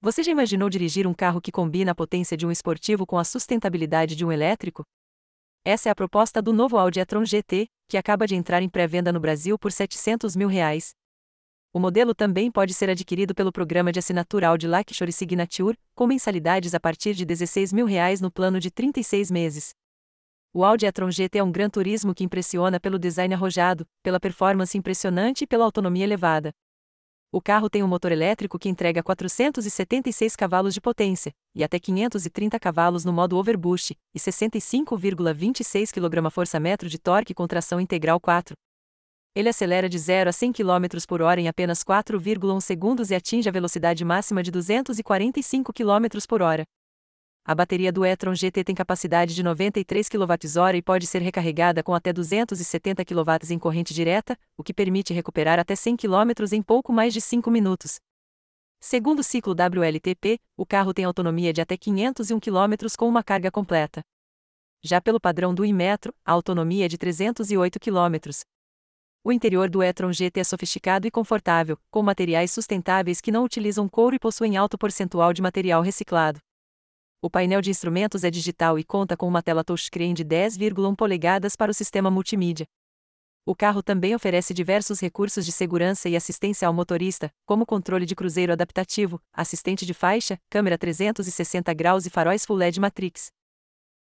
[0.00, 3.24] Você já imaginou dirigir um carro que combina a potência de um esportivo com a
[3.24, 4.84] sustentabilidade de um elétrico?
[5.64, 9.12] Essa é a proposta do novo Audi e-tron GT, que acaba de entrar em pré-venda
[9.12, 10.90] no Brasil por 700 mil reais.
[11.72, 16.74] O modelo também pode ser adquirido pelo programa de assinatura Audi Luxury Signature, com mensalidades
[16.74, 19.70] a partir de 16 mil reais no plano de 36 meses.
[20.54, 24.78] O Audi e-tron GT é um Gran Turismo que impressiona pelo design arrojado, pela performance
[24.78, 26.52] impressionante e pela autonomia elevada.
[27.30, 32.58] O carro tem um motor elétrico que entrega 476 cavalos de potência, e até 530
[32.58, 38.54] cavalos no modo overboost, e 65,26 kgfm de torque com tração integral 4.
[39.34, 43.46] Ele acelera de 0 a 100 km por hora em apenas 4,1 segundos e atinge
[43.46, 46.64] a velocidade máxima de 245 km por hora.
[47.48, 51.94] A bateria do e-tron GT tem capacidade de 93 kWh e pode ser recarregada com
[51.94, 56.92] até 270 kW em corrente direta, o que permite recuperar até 100 km em pouco
[56.92, 57.96] mais de 5 minutos.
[58.78, 63.50] Segundo o ciclo WLTP, o carro tem autonomia de até 501 km com uma carga
[63.50, 64.02] completa.
[64.84, 68.28] Já pelo padrão do Imetro, a autonomia é de 308 km.
[69.24, 73.88] O interior do e-tron GT é sofisticado e confortável, com materiais sustentáveis que não utilizam
[73.88, 76.40] couro e possuem alto percentual de material reciclado.
[77.20, 81.56] O painel de instrumentos é digital e conta com uma tela touchscreen de 10,1 polegadas
[81.56, 82.64] para o sistema multimídia.
[83.44, 88.14] O carro também oferece diversos recursos de segurança e assistência ao motorista, como controle de
[88.14, 93.32] cruzeiro adaptativo, assistente de faixa, câmera 360 graus e faróis Full LED Matrix.